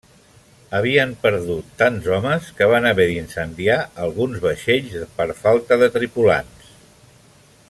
Havien 0.77 1.11
perdut 1.25 1.67
tants 1.81 2.07
homes 2.15 2.49
que 2.61 2.69
van 2.73 2.89
haver 2.93 3.07
d'incendiar 3.11 3.77
alguns 4.07 4.43
vaixells 4.49 4.99
per 5.21 5.29
falta 5.45 5.83
de 5.85 5.95
tripulants. 5.99 6.77